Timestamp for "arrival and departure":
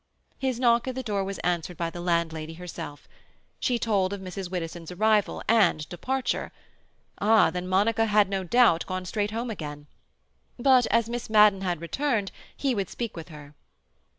4.91-6.51